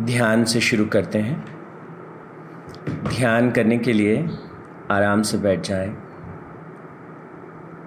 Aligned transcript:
ध्यान 0.00 0.44
से 0.44 0.60
शुरू 0.60 0.86
करते 0.86 1.18
हैं। 1.18 1.44
ध्यान 2.88 3.50
करने 3.50 3.78
के 3.78 3.92
लिए 3.92 4.38
आराम 4.90 5.22
से 5.22 5.38
बैठ 5.38 5.60
जाएँ। 5.60 5.96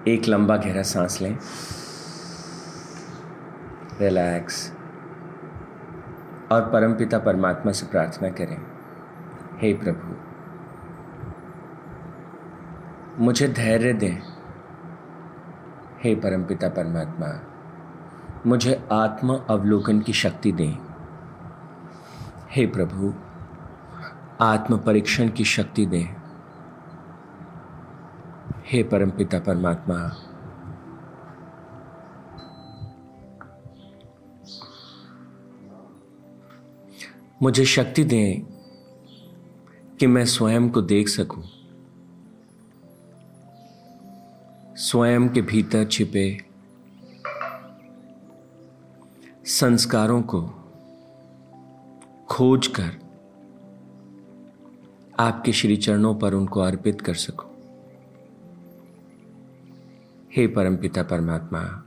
एक 0.08 0.22
लंबा 0.28 0.56
गहरा 0.56 0.82
सांस 0.82 1.20
लें। 1.22 1.38
रिलैक्स। 4.00 4.72
और 6.52 6.62
परमपिता 6.62 7.18
परमात्मा 7.18 7.72
से 7.72 7.86
प्रार्थना 7.86 8.28
करें, 8.28 8.62
हे 9.58 9.74
प्रभु, 9.74 10.16
मुझे 13.24 13.48
धैर्य 13.48 13.92
दें। 13.92 14.18
हे 16.04 16.14
परमपिता 16.14 16.68
परमात्मा, 16.68 17.40
मुझे 18.46 18.88
आत्म 18.92 19.42
अवलोकन 19.50 20.00
की 20.00 20.12
शक्ति 20.12 20.52
दें। 20.52 20.87
हे 22.50 22.66
प्रभु 22.66 23.14
आत्म 24.44 24.78
परीक्षण 24.78 25.28
की 25.28 25.44
शक्ति 25.44 25.86
दें। 25.86 26.06
हे 28.66 28.82
परमपिता 28.82 29.38
परमात्मा, 29.38 29.96
मुझे 37.42 37.64
शक्ति 37.64 38.04
दें 38.04 38.42
कि 40.00 40.06
मैं 40.06 40.24
स्वयं 40.24 40.70
को 40.70 40.80
देख 40.82 41.08
सकूँ। 41.08 41.44
स्वयं 44.76 45.28
के 45.28 45.42
भीतर 45.42 45.84
छिपे 45.84 46.44
संस्कारों 49.44 50.22
को 50.22 50.57
खोज 52.30 52.66
कर 52.66 52.90
आपके 55.18 55.52
श्री 55.52 55.76
चरणों 55.76 56.14
पर 56.14 56.34
उनको 56.34 56.60
अर्पित 56.60 57.00
कर 57.00 57.14
सकूँ। 57.14 57.50
हे 60.36 60.46
परमपिता 60.46 61.02
परमात्मा, 61.02 61.84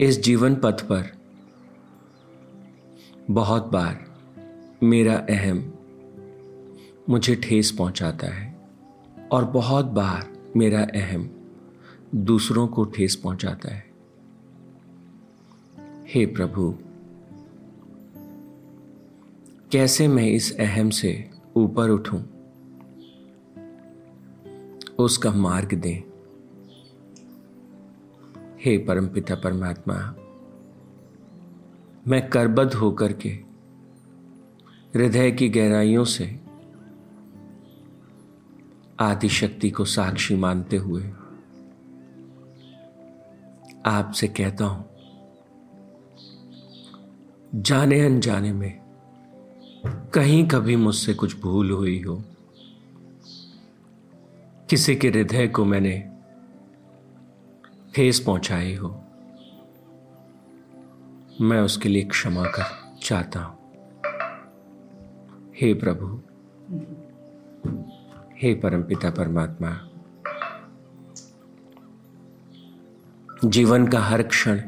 इस 0.00 0.22
जीवन 0.22 0.54
पथ 0.54 0.82
पर 0.82 1.12
बहुत 3.30 3.66
बार 3.66 4.06
मेरा 4.82 5.16
अहम 5.30 5.72
मुझे 7.08 7.34
ठेस 7.34 7.70
पहुंचाता 7.70 8.26
है 8.26 8.58
और 9.32 9.44
बहुत 9.44 9.86
बार 9.86 10.32
मेरा 10.56 10.82
अहम 10.82 11.30
दूसरों 12.14 12.68
को 12.68 12.84
ठेस 12.84 13.16
पहुंचाता 13.16 13.74
है। 13.74 13.87
हे 16.10 16.26
प्रभु, 16.26 16.78
कैसे 19.72 20.08
मैं 20.08 20.26
इस 20.26 20.58
अहम 20.60 20.90
से 20.90 21.30
ऊपर 21.56 21.90
उठूं? 21.90 22.22
उसका 24.98 25.32
मार्ग 25.32 25.74
दें। 25.74 26.02
हे 28.60 28.78
परमपिता 28.78 29.34
परमात्मा, 29.34 30.14
मैं 32.08 32.30
करबद्ध 32.30 32.74
होकर 32.74 33.12
के 33.12 33.30
हृदय 34.94 35.30
की 35.30 35.48
गहराइयों 35.48 36.04
से 36.04 36.40
आदिशक्ति 39.00 39.70
को 39.70 39.84
साक्षी 39.84 40.36
मानते 40.36 40.76
हुए 40.76 41.10
आपसे 43.86 44.28
कहता 44.28 44.64
हूँ 44.64 44.87
जाने 47.54 48.00
अनजाने 48.00 48.52
में 48.52 48.80
कहीं 50.14 50.48
कभी 50.48 50.76
मुझसे 50.76 51.14
कुछ 51.14 51.40
भूल 51.40 51.70
हुई 51.70 52.02
हो। 52.02 52.24
किसी 54.70 54.96
के 54.96 55.08
हृदय 55.08 55.48
को 55.48 55.64
मैंने 55.64 56.12
ठेस 57.94 58.20
पहुंचाई 58.20 58.74
हो। 58.74 59.04
मैं 61.40 61.60
उसके 61.60 61.88
लिए 61.88 62.04
क्षमा 62.04 62.44
कर 62.44 62.96
चाहता 63.02 63.40
हूँ। 63.40 63.58
हे 65.56 65.74
प्रभु, 65.74 66.20
हे 68.36 68.54
परमपिता 68.54 69.10
परमात्मा, 69.10 69.88
जीवन 73.44 73.88
का 73.88 74.00
हर 74.00 74.22
क्षण 74.22 74.60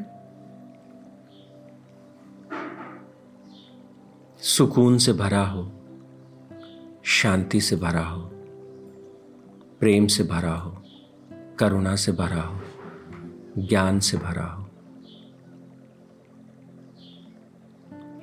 सुकून 4.43 4.97
से 4.97 5.13
भरा 5.13 5.45
हो, 5.45 5.71
शांति 7.03 7.61
से 7.61 7.75
भरा 7.75 8.03
हो, 8.03 8.21
प्रेम 9.79 10.07
से 10.07 10.23
भरा 10.23 10.53
हो, 10.53 10.83
करुणा 11.59 11.95
से 11.95 12.11
भरा 12.11 12.41
हो, 12.41 12.61
ज्ञान 13.57 13.99
से 13.99 14.17
भरा 14.17 14.45
हो। 14.45 14.69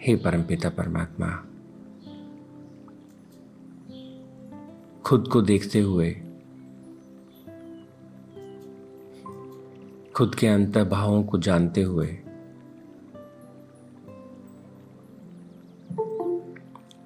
हे 0.00 0.16
परमपिता 0.16 0.68
परमात्मा, 0.68 1.28
खुद 5.02 5.28
को 5.28 5.42
देखते 5.42 5.80
हुए, 5.80 6.10
खुद 10.16 10.34
के 10.34 10.46
अंतर्भावों 10.46 11.22
को 11.22 11.38
जानते 11.38 11.82
हुए 11.82 12.18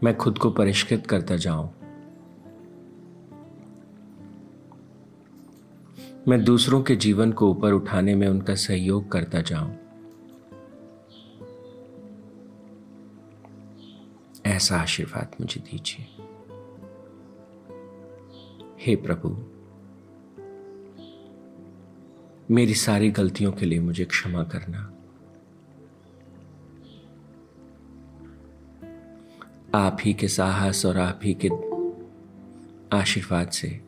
मैं 0.05 0.17
खुद 0.17 0.39
को 0.39 0.51
परिष्कृत 0.51 1.07
करता 1.07 1.37
जाऊँ। 1.37 1.71
मैं 6.29 6.45
दूसरों 6.45 6.83
के 6.83 6.97
जीवन 6.97 7.33
को 7.33 7.51
ऊपर 7.51 7.73
उठाने 7.73 8.15
में 8.15 8.29
उनका 8.29 8.55
सहयोग 8.55 9.13
करता 9.13 9.41
जाऊँ। 9.41 9.75
ऐसा 14.47 14.77
आशीर्वाद 14.77 15.33
मुझे 15.41 15.61
दीजिए। 15.61 16.07
हे 18.81 18.97
प्रभु, 18.97 19.29
मेरी 22.55 22.75
सारी 22.75 23.11
गलतियों 23.11 23.53
के 23.53 23.67
लिए 23.67 23.81
मुझे 23.81 24.05
क्षमा 24.05 24.45
करना। 24.45 25.02
आप 29.75 29.97
ही 30.01 30.15
के 30.15 30.29
साहस 30.29 30.87
और 30.87 30.99
आप 30.99 31.21
ही 31.25 31.37
के 31.45 31.49
आशीर्वाद 32.97 33.49
से। 33.49 33.85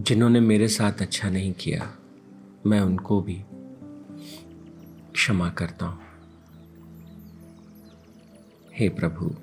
जिन्होंने 0.00 0.40
मेरे 0.40 0.68
साथ 0.68 0.92
अच्छा 0.92 1.30
नहीं 1.30 1.52
किया, 1.52 1.96
मैं 2.66 2.80
उनको 2.80 3.20
भी 3.20 3.44
क्षमा 5.12 5.50
करता 5.50 5.86
हूँ। 5.86 6.02
हे 8.72 8.88
प्रभु, 8.88 9.34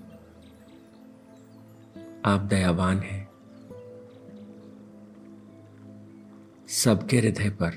आप 2.26 2.40
दयावान 2.40 3.00
हैं। 3.00 3.30
सबके 6.68 7.18
हृदय 7.18 7.50
पर 7.50 7.74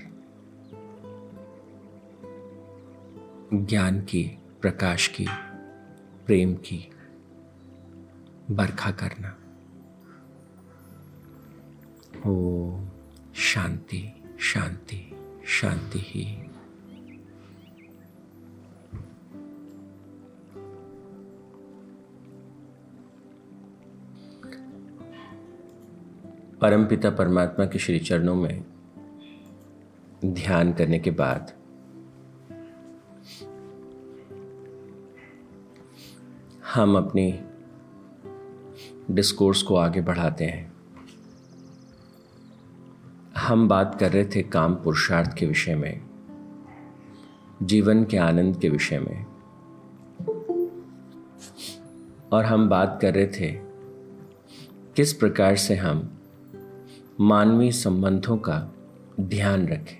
ज्ञान 3.55 4.01
की, 4.01 4.39
प्रकाश 4.61 5.09
की 5.09 5.27
प्रेम 6.27 6.55
की 6.55 6.91
बरखा 8.51 8.91
करना। 8.91 9.39
ओ, 12.31 12.81
शांति 13.35 14.23
शांति 14.39 15.17
शांति 15.47 15.99
ही। 15.99 16.39
परमपिता 26.61 27.11
परमात्मा 27.11 27.67
के 27.67 27.79
श्री 27.79 27.99
चरणों 27.99 28.35
में 28.35 28.65
ध्यान 30.25 30.73
करने 30.73 30.99
के 30.99 31.11
बाद 31.11 31.56
हम 36.77 36.97
अपनी 36.97 37.41
डिस्कोर्स 39.11 39.63
को 39.63 39.77
आगे 39.77 40.01
बढ़ाते 40.01 40.45
हैं। 40.45 40.73
हम 43.37 43.69
बात 43.69 43.97
कर 44.01 44.13
रहे 44.13 44.25
थे 44.25 44.43
काम 44.43 44.75
पुरुषार्थ 44.75 45.35
के 45.35 45.47
विषय 45.47 45.75
में, 45.75 46.01
जीवन 47.63 48.05
के 48.05 48.17
आनंद 48.17 48.61
के 48.61 48.69
विषय 48.69 48.99
में। 48.99 49.25
और 52.33 52.45
हम 52.45 52.69
बात 52.69 52.99
कर 53.03 53.15
रहे 53.15 53.27
थे 53.27 53.53
किस 54.97 55.13
प्रकार 55.13 55.57
से 55.57 55.77
हम 55.77 56.19
मानवीय 57.21 57.73
संबंधों 57.73 58.37
का 58.39 58.73
ध्यान 59.21 59.69
रखें, 59.69 59.99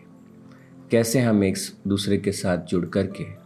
कैसे 0.91 1.21
हम 1.21 1.45
एक 1.45 1.57
दूसरे 1.87 2.19
के 2.19 2.33
साथ 2.33 2.59
जुड़ 2.59 2.87
करके 2.87 3.46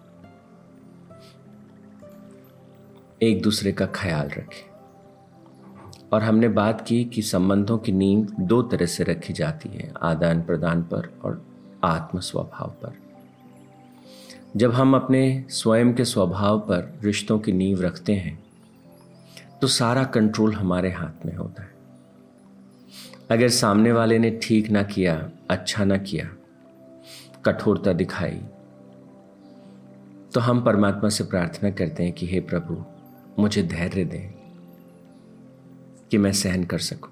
एक 3.23 3.43
दूसरे 3.43 3.73
का 3.73 3.87
ख्याल 3.87 4.29
रखें। 4.29 4.71
और 6.13 6.23
हमने 6.23 6.49
बात 6.49 6.81
की 6.81 7.05
कि 7.05 7.23
संबंधों 7.23 7.79
की 7.79 7.93
नींव 7.93 8.27
दो 8.41 8.63
तरह 8.63 8.87
से 8.87 9.05
रखी 9.05 9.33
जाती 9.33 9.69
है, 9.69 9.93
आदान 10.03 10.43
प्रदान 10.43 10.83
पर 10.83 11.21
और 11.25 11.47
आत्म 11.85 12.21
स्वभाव 12.21 12.71
पर। 12.71 12.93
जब 14.57 14.73
हम 14.73 14.95
अपने 14.97 15.45
स्वयं 15.49 15.95
के 15.95 16.05
स्वभाव 16.05 16.59
पर 16.59 16.99
रिश्तों 17.03 17.39
की 17.39 17.53
नींव 17.53 17.83
रखते 17.83 18.13
हैं 18.13 18.45
तो 19.61 19.67
सारा 19.67 20.05
कंट्रोल 20.05 20.55
हमारे 20.55 20.91
हाथ 20.91 21.27
में 21.27 21.37
होता 21.37 21.63
है। 21.63 21.71
अगर 23.31 23.49
सामने 23.49 23.93
वाले 23.93 24.19
ने 24.19 24.41
ठीक 24.43 24.71
ना 24.71 24.83
किया 24.83 25.31
अच्छा 25.51 25.85
ना 25.85 25.97
किया, 25.97 26.29
कठोरता 27.45 27.93
दिखाई 27.93 28.41
तो 30.35 30.41
हम 30.41 30.65
परमात्मा 30.65 31.09
से 31.09 31.25
प्रार्थना 31.25 31.71
करते 31.71 32.05
हैं 32.05 32.13
कि, 32.13 32.27
हे 32.27 32.41
प्रभु 32.41 32.85
मुझे 33.41 33.63
धैर्य 33.63 34.05
दें 34.05 34.33
कि 36.11 36.19
मैं 36.19 36.33
सहन 36.33 36.65
कर 36.65 36.79
सकूँ। 36.79 37.11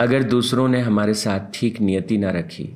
अगर 0.00 0.22
दूसरों 0.22 0.68
ने 0.68 0.80
हमारे 0.80 1.14
साथ 1.14 1.50
ठीक 1.54 1.80
नियति 1.80 2.18
ना 2.18 2.30
रखी, 2.30 2.68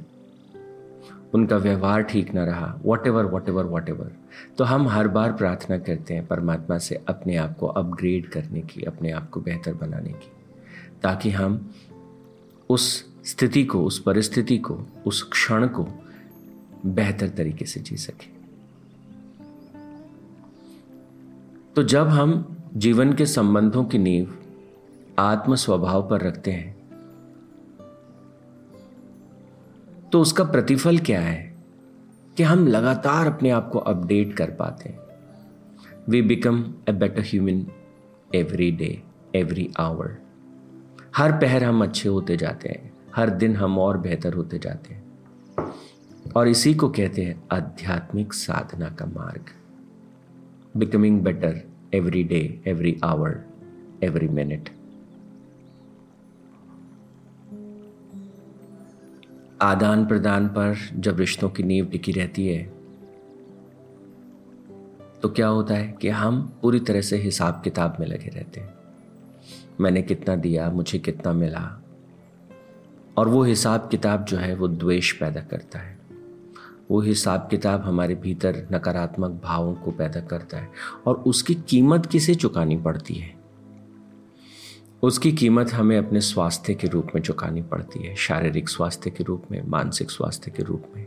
उनका 1.34 1.56
व्यवहार 1.56 2.02
ठीक 2.02 2.34
ना 2.34 2.44
रहा 2.44 2.66
what 2.82 3.06
ever 3.06 3.24
what 3.24 3.48
ever 3.48 3.64
what 3.64 3.88
ever 3.88 4.12
तो 4.58 4.64
हम 4.64 4.88
हर 4.88 5.08
बार 5.08 5.32
प्रार्थना 5.32 5.78
करते 5.78 6.14
हैं 6.14 6.26
परमात्मा 6.26 6.78
से 6.78 7.00
अपने 7.08 7.36
आप 7.36 7.56
को 7.58 7.66
अपग्रेड 7.66 8.28
करने 8.28 8.60
की, 8.60 8.82
अपने 8.82 9.10
आप 9.10 9.30
को 9.30 9.40
बेहतर 9.40 9.74
बनाने 9.74 10.12
की, 10.12 10.30
ताकि 11.02 11.30
हम 11.30 11.74
उस 12.70 13.04
स्थिति 13.24 13.64
को, 13.64 13.84
उस 13.84 13.98
परिस्थिति 13.98 14.58
को, 14.58 14.78
उस 15.06 15.22
क्षण 15.22 15.66
को 15.66 15.88
बेहतर 16.86 17.28
तरीके 17.28 17.64
से 17.64 17.80
जी 17.80 17.96
सके। 17.96 18.33
तो 21.76 21.82
जब 21.82 22.08
हम 22.08 22.56
जीवन 22.74 23.12
के 23.12 23.26
संबंधों 23.26 23.84
की 23.84 23.98
नींव 23.98 24.34
आत्म 25.18 25.54
स्वभाव 25.54 26.08
पर 26.08 26.20
रखते 26.20 26.50
हैं 26.50 26.74
तो 30.12 30.20
उसका 30.20 30.44
प्रतिफल 30.44 30.98
क्या 30.98 31.20
है 31.20 31.56
कि 32.36 32.42
हम 32.42 32.66
लगातार 32.66 33.26
अपने 33.26 33.50
आप 33.50 33.70
को 33.72 33.78
अपडेट 33.78 34.36
कर 34.36 34.50
पाते 34.50 34.88
हैं। 34.88 34.98
We 36.08 36.22
become 36.22 36.74
a 36.88 36.92
better 36.92 37.22
human 37.22 37.66
every 38.34 38.70
day 38.70 39.02
every 39.34 39.70
hour 39.78 40.16
हर 41.16 41.32
पहर 41.32 41.64
हम 41.64 41.82
अच्छे 41.82 42.08
होते 42.08 42.36
जाते 42.36 42.68
हैं, 42.68 42.92
हर 43.16 43.30
दिन 43.30 43.56
हम 43.56 43.78
और 43.78 43.98
बेहतर 43.98 44.34
होते 44.34 44.58
जाते 44.58 44.94
हैं। 44.94 45.02
और 46.36 46.48
इसी 46.48 46.74
को 46.74 46.88
कहते 46.88 47.22
हैं 47.22 47.42
आध्यात्मिक 47.52 48.32
साधना 48.32 48.90
का 48.90 49.06
मार्ग। 49.06 49.63
Becoming 50.76 51.20
better 51.20 51.62
every 51.94 52.24
day 52.24 52.60
every 52.66 53.00
hour 53.04 53.44
every 54.02 54.28
minute 54.28 54.68
आदान 59.62 60.06
प्रदान 60.06 60.48
पर 60.48 60.76
जब 60.96 61.18
रिश्तों 61.18 61.50
की 61.50 61.62
नींव 61.62 61.86
टिकी 61.86 62.12
रहती 62.12 62.48
है 62.48 62.74
तो 65.22 65.28
क्या 65.28 65.48
होता 65.48 65.74
है 65.74 65.98
कि 66.00 66.08
हम 66.08 66.52
पूरी 66.62 66.80
तरह 66.80 67.00
से 67.00 67.16
हिसाब 67.16 67.60
किताब 67.64 67.96
में 68.00 68.06
लगे 68.06 68.28
रहते 68.28 68.60
हैं। 68.60 68.74
मैंने 69.80 70.02
कितना 70.02 70.36
दिया, 70.36 70.70
मुझे 70.70 70.98
कितना 70.98 71.32
मिला, 71.32 71.82
और 73.16 73.28
वो 73.28 73.42
हिसाब 73.42 73.88
किताब 73.90 74.24
जो 74.24 74.36
है, 74.36 74.54
वो 74.54 74.68
द्वेष 74.68 75.12
पैदा 75.12 75.40
करता 75.40 75.78
है। 75.78 75.93
वो 76.90 77.00
हिसाब 77.00 77.48
किताब 77.50 77.82
हमारे 77.82 78.14
भीतर 78.14 78.68
नकारात्मक 78.72 79.40
भावों 79.44 79.74
को 79.74 79.90
पैदा 79.90 80.20
करता 80.20 80.58
है 80.58 80.70
और 81.06 81.14
उसकी 81.14 81.54
कीमत 81.54 82.06
किसे 82.06 82.34
चुकानी 82.34 82.76
पड़ती 82.76 83.14
है? 83.14 83.44
उसकी 85.02 85.32
कीमत 85.32 85.72
हमें 85.72 85.98
अपने 85.98 86.20
स्वास्थ्य 86.20 86.74
के 86.74 86.88
रूप 86.88 87.06
में 87.14 87.22
चुकानी 87.22 87.62
पड़ती 87.62 88.02
है, 88.02 88.16
शारीरिक 88.16 88.68
स्वास्थ्य 88.68 89.10
के 89.10 89.24
रूप 89.24 89.44
में, 89.50 89.62
मानसिक 89.66 90.10
स्वास्थ्य 90.10 90.50
के 90.50 90.62
रूप 90.62 90.84
में। 90.96 91.06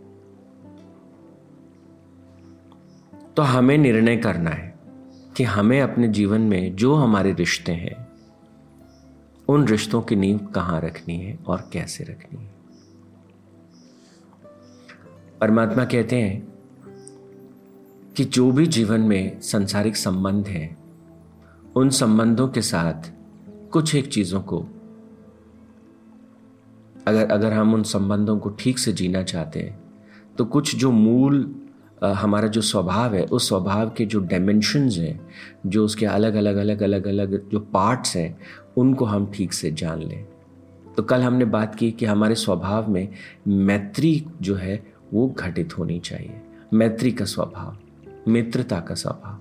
तो 3.38 3.44
हमें 3.44 3.78
निर्णय 3.78 4.18
करना 4.18 4.50
है 4.50 4.80
कि 5.38 5.44
हमें 5.44 5.82
अपने 5.82 6.08
जीवन 6.08 6.42
में 6.42 6.76
जो 6.76 6.96
हमारे 6.96 7.34
रिश्ते 7.34 7.72
हैं, 7.72 8.08
उन 9.48 9.68
रिश्तों 9.68 10.02
की 10.02 10.16
नींव 10.16 10.38
कहाँ 10.38 10.82
रखनी 10.82 11.18
है 11.18 11.40
और 11.48 11.70
कैसे 11.74 12.04
रखनी 12.04 12.44
है। 12.44 12.57
परमात्मा 15.42 15.84
कहते 15.86 16.16
हैं 16.16 16.48
कि 18.16 18.24
जो 18.26 18.52
भी 18.52 18.66
जीवन 18.68 19.02
में 19.02 19.42
संसारिक 19.42 19.98
संबंध 19.98 20.48
है, 20.48 20.78
उन 21.76 21.90
संबंधों 21.90 22.48
के 22.48 22.62
साथ 22.62 23.12
कुछ 23.72 23.94
एक 23.96 24.08
चीज़ों 24.08 24.42
को, 24.42 24.66
अगर 27.08 27.30
अगर 27.32 27.54
हम 27.54 27.74
उन 27.74 27.84
संबंधों 27.84 28.38
को 28.40 28.50
ठीक 28.50 28.80
से 28.80 28.94
जीना 28.94 29.24
चाहते 29.24 29.60
हैं 29.60 29.80
तो 30.38 30.46
कुछ 30.46 30.76
जो 30.76 30.92
मूल 30.92 31.56
हमारा 32.04 32.48
जो 32.48 32.62
स्वभाव 32.62 33.14
है, 33.16 33.24
उस 33.24 33.48
स्वभाव 33.48 33.90
के 33.90 34.06
जो 34.06 34.20
डायमेंशंस 34.22 34.98
हैं, 34.98 35.20
जो 35.66 35.86
उसके 35.86 36.06
अलग 36.06 36.36
अलग 36.36 36.56
अलग 36.56 36.82
अलग 36.82 37.08
अलग 37.08 37.50
जो 37.50 37.60
पार्ट्स 37.60 38.16
हैं, 38.16 38.38
उनको 38.78 39.06
हम 39.06 39.32
ठीक 39.34 39.54
से 39.54 39.72
जान 39.72 40.02
लें। 40.02 40.26
तो 40.98 41.04
कल 41.04 41.22
हमने 41.22 41.46
बात 41.46 41.76
की 41.76 41.92
कि 41.92 42.06
हमारे 42.06 42.36
स्वभाव 42.36 42.90
में 42.92 43.08
मैत्री 43.48 44.26
जो 44.42 44.56
है 44.56 44.97
वो 45.14 45.28
घटित 45.28 45.78
होनी 45.78 46.00
चाहिए। 46.00 46.42
मैत्री 46.74 47.12
का 47.12 47.26
स्वभाव, 47.26 47.78
मित्रता 48.28 48.80
का 48.80 48.96
स्वभाव। 48.96 49.40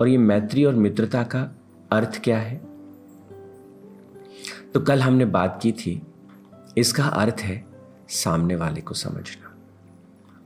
और 0.00 0.08
ये 0.08 0.18
मैत्री 0.18 0.64
और 0.64 0.74
मित्रता 0.74 1.22
का 1.22 1.56
अर्थ 1.92 2.20
क्या 2.24 2.38
है? 2.38 2.56
तो 4.74 4.80
कल 4.80 5.00
हमने 5.00 5.24
बात 5.24 5.60
की 5.62 5.72
थी, 5.72 6.02
इसका 6.78 7.04
अर्थ 7.04 7.36
है 7.40 7.66
सामने 8.08 8.56
वाले 8.56 8.80
को 8.80 8.94
समझना। 8.94 9.54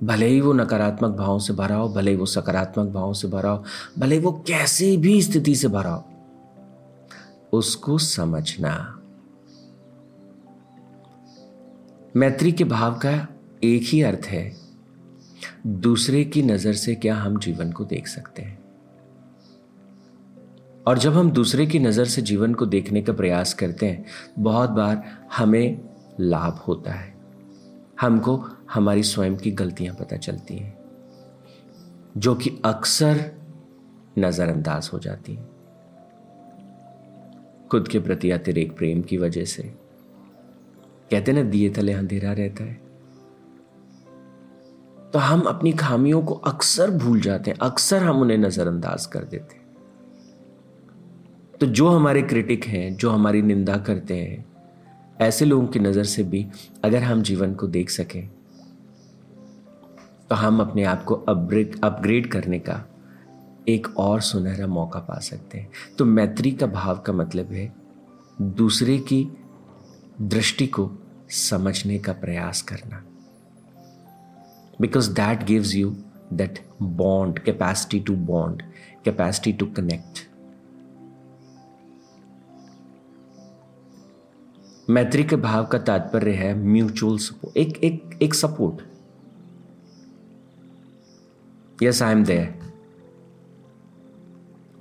भले 0.06 0.27
ही 0.27 0.41
वो 0.41 0.53
नकारात्मक 0.53 1.11
भावों 1.11 1.39
से 1.39 1.53
भरा 1.53 1.77
हो, 1.77 1.89
भले 1.89 2.11
ही 2.11 2.17
वो 2.17 2.27
सकारात्मक 2.27 2.89
भावों 2.89 3.12
से 3.12 3.29
भरा 3.29 3.50
हो, 3.50 3.65
भले 3.99 4.15
ही 4.15 4.21
वो 4.21 4.33
कैसी 4.33 4.97
भी 4.97 5.23
स्थिति 5.23 5.55
से 5.55 5.69
भरा 5.69 5.91
हो, 5.91 6.09
उसको 7.53 7.99
समझना। 7.99 8.99
मैत्री 12.17 12.53
के 12.53 12.65
भाव 12.65 12.94
का 12.94 13.29
एक 13.64 13.82
ही 13.82 14.03
अर्थ 14.03 14.26
है, 14.26 14.56
दूसरे 15.67 16.25
की 16.25 16.43
नज़र 16.43 16.72
से 16.72 16.94
क्या 16.94 17.15
हम 17.15 17.39
जीवन 17.39 17.72
को 17.72 17.84
देख 17.84 18.06
सकते 18.06 18.43
हैं? 18.43 18.58
और 20.86 20.98
जब 20.98 21.13
हम 21.13 21.31
दूसरे 21.31 21.67
की 21.67 21.79
नज़र 21.79 22.05
से 22.05 22.22
जीवन 22.22 22.55
को 22.55 22.67
देखने 22.67 23.03
का 23.03 23.13
प्रयास 23.13 23.55
करते 23.55 23.86
हैं, 23.86 24.05
बहुत 24.39 24.70
बार 24.70 25.03
हमें 25.36 25.81
लाभ 26.20 26.55
होता 26.55 26.93
है। 26.93 27.15
हमको 28.01 28.44
हमारी 28.72 29.03
स्वयं 29.03 29.36
की 29.36 29.51
गलतियाँ 29.51 29.94
पता 29.94 30.17
चलती 30.17 30.56
हैं, 30.56 30.79
जो 32.17 32.34
कि 32.34 32.60
अक्सर 32.65 33.31
नज़रअंदाज 34.19 34.91
हो 34.93 34.98
जाती 34.98 35.34
हैं। 35.34 35.48
खुद 37.70 37.89
के 37.89 38.01
प्रति 38.01 38.31
अतिरेक 38.31 38.77
प्रेम 38.77 39.03
की 39.03 39.17
वजह 39.17 39.44
से। 39.44 39.63
कहते 41.10 41.32
ना, 41.32 41.43
दिए 41.43 41.70
तले 41.70 41.93
अंधेरा 41.93 42.32
रहता 42.32 42.65
है। 42.65 42.81
तो 45.12 45.19
हम 45.19 45.40
अपनी 45.40 45.72
खामियों 45.72 46.22
को 46.22 46.34
अक्सर 46.34 46.90
भूल 46.90 47.20
जाते 47.20 47.50
हैं, 47.50 47.58
अक्सर 47.58 48.02
हम 48.02 48.20
उन्हें 48.20 48.38
नज़रअंदाज 48.38 49.06
कर 49.06 49.24
देते 49.24 49.54
हैं। 49.56 49.60
तो 51.60 51.66
जो 51.69 51.88
हमारे 51.88 52.22
क्रिटिक 52.22 52.64
हैं, 52.64 52.96
जो 52.96 53.10
हमारी 53.10 53.42
निंदा 53.42 53.76
करते 53.78 54.16
हैं, 54.16 54.44
ऐसे 55.20 55.44
लोगों 55.44 55.66
की 55.66 55.78
नज़र 55.78 56.04
से 56.04 56.22
भी 56.22 56.46
अगर 56.84 57.02
हम 57.02 57.22
जीवन 57.22 57.54
को 57.54 57.66
देख 57.66 57.90
सकें 57.90 58.28
तो 60.31 60.36
हम 60.36 60.60
अपने 60.60 60.84
आप 60.84 61.04
को 61.04 61.14
अपग्रेड 61.28 61.78
अपग्रेड 61.84 62.26
करने 62.26 62.58
का 62.58 62.82
एक 63.69 63.88
और 63.98 64.20
सुनहरा 64.20 64.66
मौका 64.66 65.00
पा 65.00 65.19
सकते 65.19 65.58
हैं। 65.58 65.70
तो 65.98 66.04
मैत्री 66.04 66.50
का 66.50 66.66
भाव 66.66 66.98
का 66.98 67.12
मतलब 67.12 67.52
है 67.52 67.72
दूसरे 68.40 68.98
की 68.98 69.26
दृष्टि 70.20 70.66
को 70.66 70.90
समझने 71.31 71.98
का 71.98 72.12
प्रयास 72.12 72.62
करना। 72.62 73.02
Because 74.82 75.12
that 75.12 75.44
gives 75.44 75.74
you 75.74 75.96
that 76.32 76.58
bond 76.82 77.39
capacity 77.39 78.01
to 78.01 78.17
bond 78.17 78.62
capacity 79.05 79.53
to 79.53 79.67
connect 79.67 80.29
मैत्री 84.91 85.24
के 85.24 85.36
भाव 85.36 85.67
का 85.67 85.79
तात्पर्य 85.79 86.32
है 86.32 86.55
म्यूचुअल 86.55 87.19
सपोर्ट 87.19 87.56
एक 87.56 87.77
एक 87.84 88.19
एक 88.22 88.34
support 88.34 88.82
yes 91.82 92.03
I 92.03 92.12
am 92.12 92.24
there 92.24 92.60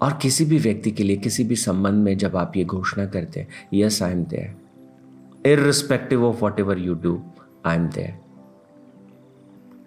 और 0.02 0.18
किसी 0.22 0.46
भी 0.46 0.58
व्यक्ति 0.58 0.92
के 0.92 1.04
लिए, 1.04 1.18
किसी 1.18 1.44
भी 1.44 1.56
संबंध 1.56 2.04
में 2.04 2.18
जब 2.18 2.36
आप 2.36 2.58
ये 2.58 2.64
घोषणा 2.66 3.06
करते 3.06 3.40
हैं 3.40 3.48
yes 3.74 4.02
I 4.04 4.12
am 4.12 4.24
there 4.24 5.50
irrespective 5.50 6.26
of 6.26 6.42
whatever 6.60 6.78
you 6.78 6.94
do 6.94 7.22
I 7.66 7.76
am 7.76 7.88
there 7.88 8.21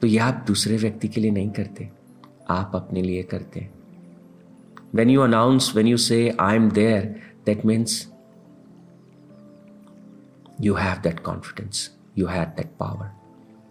तो 0.00 0.06
यह 0.06 0.24
आप 0.24 0.44
दूसरे 0.46 0.76
व्यक्ति 0.76 1.08
के 1.08 1.20
लिए 1.20 1.30
नहीं 1.30 1.50
करते। 1.50 1.90
आप 2.50 2.72
अपने 2.74 3.02
लिए 3.02 3.22
करते। 3.22 3.70
When 4.94 5.10
you 5.10 5.20
announce 5.20 5.72
when 5.76 5.86
you 5.86 5.96
say 5.96 6.36
I 6.40 6.56
am 6.56 6.70
there 6.70 7.22
that 7.46 7.64
means 7.66 8.12
you 10.60 10.74
have 10.74 11.02
that 11.02 11.20
confidence 11.20 11.96
you 12.18 12.26
have 12.26 12.44
that 12.44 12.66
power 12.66 13.10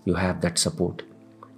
you 0.07 0.15
have 0.15 0.35
that 0.35 0.57
support 0.57 1.01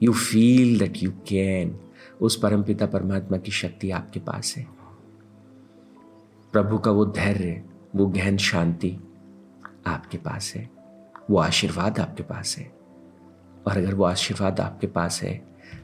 you 0.03 0.13
feel 0.13 0.79
that 0.79 1.03
you 1.03 1.11
can 1.11 1.79
उस 2.21 2.35
परमपिता 2.35 2.85
परमात्मा 2.85 3.37
की 3.37 3.51
शक्ति 3.51 3.91
आपके 3.91 4.19
पास 4.19 4.55
है। 4.57 4.67
प्रभु 6.51 6.77
का 6.77 6.91
वो 6.91 7.05
धैर्य, 7.05 7.63
वो 7.95 8.05
गहन 8.05 8.37
शांति 8.37 8.97
आपके 9.87 10.17
पास 10.17 10.53
है। 10.55 10.69
वो 11.31 11.37
आशीर्वाद 11.37 11.99
आपके 11.99 12.23
पास 12.23 12.55
है। 12.57 12.74
और 13.67 13.77
अगर 13.77 13.93
वो 13.93 14.03
आशीर्वाद 14.03 14.59
आपके 14.59 14.87
पास 14.87 15.21
है 15.23 15.35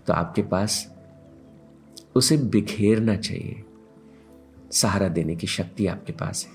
तो 0.07 0.13
आपके 0.13 0.41
पास 0.41 0.95
उसे 2.15 2.37
बिखेरना 2.37 3.15
चाहिए। 3.15 3.63
सहारा 4.71 5.07
देने 5.07 5.35
की 5.35 5.47
शक्ति 5.47 5.87
आपके 5.87 6.13
पास 6.13 6.45
है। 6.45 6.51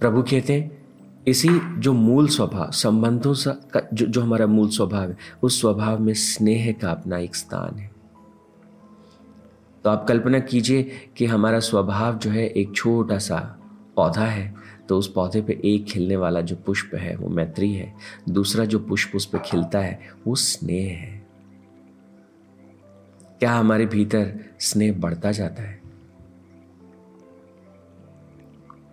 प्रभु 0.00 0.22
कहते 0.22 0.52
हैं, 0.52 0.84
इसी 1.28 1.48
जो 1.78 1.92
मूल 1.92 2.28
स्वभाव, 2.28 2.70
संबंधों 2.70 3.34
सा 3.34 3.56
जो 3.94 4.06
जो 4.06 4.20
हमारा 4.20 4.46
मूल 4.46 4.68
स्वभाव 4.68 5.10
है, 5.10 5.16
उस 5.42 5.60
स्वभाव 5.60 5.98
में 5.98 6.14
स्नेह 6.14 6.72
का 6.72 6.90
अपना 6.90 7.18
एक 7.18 7.36
स्थान 7.36 7.78
है। 7.78 7.90
तो 9.84 9.90
आप 9.90 10.06
कल्पना 10.08 10.38
कीजिए 10.38 10.90
कि 11.16 11.26
हमारा 11.26 11.60
स्वभाव 11.60 12.18
जो 12.18 12.30
है 12.30 12.46
एक 12.46 12.74
छोटा 12.74 13.18
सा 13.18 13.63
पौधा 13.96 14.26
है 14.26 14.54
तो 14.88 14.98
उस 14.98 15.12
पौधे 15.12 15.42
पे 15.42 15.60
एक 15.64 15.84
खिलने 15.84 16.16
वाला 16.16 16.40
जो 16.40 16.56
पुष्प 16.56 16.94
है, 16.94 17.16
वो 17.16 17.28
मैत्री 17.28 17.72
है। 17.74 17.94
दूसरा 18.28 18.64
जो 18.64 18.78
पुष्प 18.78 19.16
उस 19.16 19.26
पर 19.26 19.38
खिलता 19.38 19.78
है, 19.78 20.00
वो 20.26 20.34
स्नेह 20.34 20.98
है। 20.98 21.26
क्या 23.38 23.52
हमारे 23.52 23.86
भीतर 23.86 24.40
स्नेह 24.60 24.98
बढ़ता 24.98 25.32
जाता 25.32 25.62
है? 25.62 25.82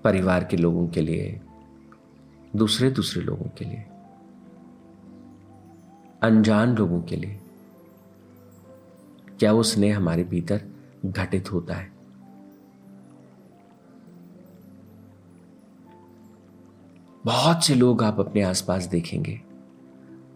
परिवार 0.03 0.43
के 0.43 0.57
लोगों 0.57 0.87
के 0.87 1.01
लिए 1.01 1.41
दूसरे 2.55 2.91
दूसरे 2.91 3.21
लोगों 3.23 3.49
के 3.57 3.65
लिए, 3.65 3.85
अनजान 6.21 6.75
लोगों 6.75 7.01
के 7.01 7.15
लिए, 7.15 7.39
क्या 9.39 9.51
वो 9.51 9.63
स्नेह 9.63 9.97
हमारे 9.97 10.23
भीतर 10.23 10.61
घटित 11.05 11.51
होता 11.51 11.75
है? 11.75 11.90
बहुत 17.25 17.63
से 17.63 17.75
लोग 17.75 18.03
आप 18.03 18.19
अपने 18.19 18.41
आसपास 18.41 18.85
देखेंगे। 18.85 19.41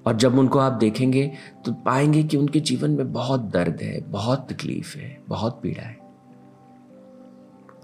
और 0.05 0.15
जब 0.15 0.37
उनको 0.37 0.59
आप 0.59 0.73
देखेंगे 0.73 1.31
तो 1.65 1.73
पाएँगे 1.73 2.23
कि 2.23 2.37
उनके 2.37 2.59
जीवन 2.59 2.91
में 2.91 3.13
बहुत 3.13 3.41
दर्द 3.41 3.81
है, 3.81 4.01
बहुत 4.01 4.47
तकलीफ़ 4.51 4.97
है, 4.97 5.17
बहुत 5.27 5.59
पीड़ा 5.63 5.83
है। 5.83 5.97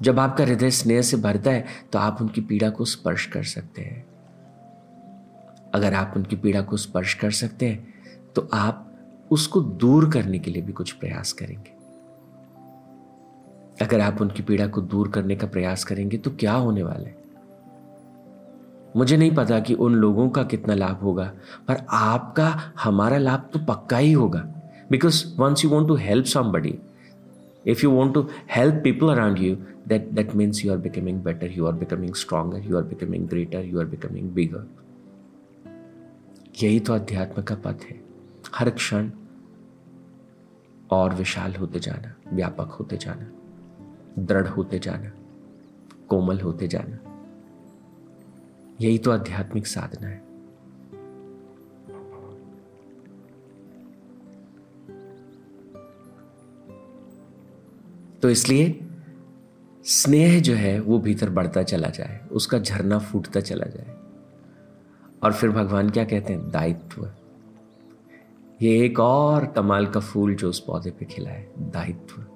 जब 0.02 0.20
आपका 0.20 0.44
हृदय 0.44 0.72
स्नेह 0.72 1.02
से 1.02 1.18
भरता 1.18 1.52
है 1.52 1.66
तो 1.94 2.00
आप 2.00 2.22
उनकी 2.22 2.42
पीड़ा 2.42 2.70
को 2.70 2.86
स्पर्श 2.86 3.26
कर 3.26 3.44
सकते 3.44 3.82
हैं। 3.82 4.06
अगर 5.74 5.94
आप 5.94 6.14
उनकी 6.16 6.36
पीड़ा 6.36 6.62
को 6.62 6.78
स्पर्श 6.78 7.14
कर 7.14 7.32
सकते 7.32 7.68
हैं 7.68 7.94
तो 8.36 8.50
आप 8.54 8.88
उसको 9.32 9.62
दूर 9.62 10.10
करने 10.10 10.40
के 10.40 10.52
लिए 10.52 10.62
भी 10.62 10.74
कुछ 10.74 10.92
प्रयास 10.92 11.32
करेंगे। 11.34 11.80
अगर 13.82 14.00
आप 14.00 14.22
उनकी 14.22 14.44
पीड़ा 14.44 14.68
को 14.68 14.82
दूर 14.82 15.10
करने 15.10 15.36
का 15.36 15.48
प्रयास 15.48 15.84
करेंगे 15.84 16.18
तो 16.18 16.32
क्या 16.32 16.54
होने 16.54 16.84
वाला 16.84 17.08
है? 17.08 17.21
मुझे 18.96 19.18
नहीं 19.18 19.32
पता 19.36 19.60
कि 19.60 19.74
उन 19.74 19.96
लोगों 19.96 20.30
का 20.30 20.44
कितना 20.44 20.76
लाभ 20.76 21.02
होगा 21.04 21.32
पर 21.68 21.86
आपका 21.94 22.48
हमारा 22.84 23.18
लाभ 23.18 23.50
तो 23.54 23.60
पक्का 23.66 23.98
ही 23.98 24.12
होगा 24.12 24.44
because 24.92 25.26
once 25.40 25.64
you 25.66 25.72
want 25.72 25.88
to 25.88 25.96
help 25.96 26.26
somebody 26.26 26.78
if 27.66 27.84
you 27.84 27.92
want 27.92 28.14
to 28.14 28.28
help 28.48 28.84
people 28.84 29.12
around 29.12 29.38
you 29.38 29.58
that 29.86 30.14
that 30.16 30.34
means 30.34 30.64
you 30.64 30.72
are 30.74 30.78
becoming 30.78 31.18
better 31.22 31.48
you 31.48 31.68
are 31.68 31.74
becoming 31.74 32.14
stronger 32.14 32.60
you 32.60 32.78
are 32.78 32.84
becoming 32.84 33.28
greater 33.28 33.62
you 33.64 33.80
are 33.80 33.90
becoming 33.96 34.30
bigger 34.38 34.64
यही 36.62 36.80
तो 36.80 36.94
अध्यात्म 36.94 37.42
का 37.42 37.56
पथ 37.56 37.84
है 37.90 38.00
हर 38.56 38.70
क्षण 38.70 39.10
और 40.92 41.14
विशाल 41.16 41.56
होते 41.56 41.80
जाना 41.80 42.14
व्यापक 42.34 42.72
होते 42.80 42.98
जाना 43.02 44.24
दृढ़ 44.24 44.48
होते 44.48 44.80
जाना 44.80 45.12
कोमल 46.10 46.40
होते 46.40 46.68
जाना 46.68 47.11
यही 48.82 48.98
तो 48.98 49.12
आध्यात्मिक 49.12 49.68
साधना 49.68 50.08
है। 50.08 50.32
तो 58.20 58.30
इसलिए 58.30 58.88
स्नेह 59.84 60.42
जो 60.42 60.54
है, 60.54 60.80
वो 60.80 61.00
भीतर 61.00 61.30
बढ़ता 61.30 61.64
चला 61.64 61.90
जाए, 61.90 62.28
उसका 62.32 62.60
झरना 62.60 63.00
फूटता 63.00 63.40
चला 63.40 63.66
जाए। 63.66 63.98
और 65.24 65.34
फिर 65.34 65.50
भगवान 65.50 65.90
क्या 65.90 66.06
कहते 66.06 66.34
हैं? 66.34 66.52
दायित्व। 66.52 67.12
ये 68.62 68.86
एक 68.86 69.00
और 69.00 69.46
कमाल 69.46 69.88
का 69.88 70.00
फूल 70.00 70.36
जो 70.36 70.50
उस 70.50 70.60
पौधे 70.60 70.92
पे 70.92 71.06
खिला 71.06 71.30
है, 71.30 71.52
दायित्व। 71.60 72.31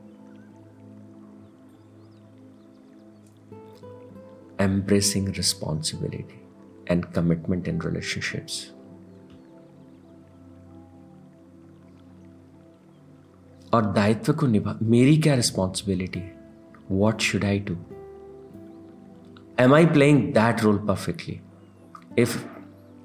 Embracing 4.66 5.28
responsibility 5.40 6.40
and 6.92 7.12
commitment 7.18 7.68
in 7.72 7.80
relationships. 7.86 8.64
और 13.74 13.86
दायित्व 13.94 14.34
को 14.34 14.48
निभा, 14.48 14.78
मेरी 14.82 15.18
क्या 15.18 15.36
रिस्पॉन्सिबिलिटी 15.36 16.20
है? 16.20 16.36
What 16.92 17.22
should 17.22 17.46
I 17.46 17.60
do 17.60 17.74
am 19.60 19.74
I 19.74 19.86
playing 19.86 20.22
that 20.34 20.62
role 20.64 20.78
perfectly 20.88 21.40
if 22.20 22.38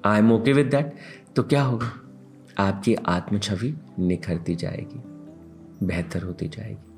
I 0.05 0.19
am 0.19 0.31
okay 0.31 0.53
with 0.53 0.69
that 0.75 0.95
तो 1.35 1.43
क्या 1.43 1.63
होगा? 1.63 1.91
आपकी 2.59 2.93
आत्म 2.95 3.39
छवि 3.39 3.73
निखरती 3.99 4.55
जाएगी, 4.55 5.01
बेहतर 5.87 6.23
होती 6.23 6.47
जाएगी। 6.47 6.90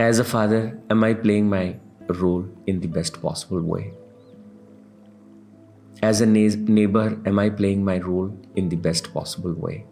As 0.00 0.20
a 0.20 0.22
father 0.22 0.72
am 0.92 1.04
I 1.04 1.14
playing 1.14 1.48
my 1.50 1.74
role 2.10 2.50
in 2.68 2.80
the 2.80 2.86
best 2.86 3.16
possible 3.20 3.60
way 3.72 3.82
as 6.04 6.22
a 6.22 6.26
neighbour 6.26 7.22
am 7.28 7.40
I 7.40 7.50
playing 7.50 7.84
my 7.84 7.98
role 7.98 8.32
in 8.58 8.68
the 8.68 8.74
best 8.74 9.12
possible 9.12 9.56
way 9.64 9.84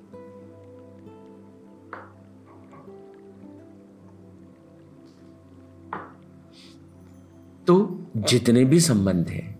तो 7.66 7.76
जितने 8.16 8.64
भी 8.64 8.80
संबंध 8.80 9.28
हैं, 9.28 9.58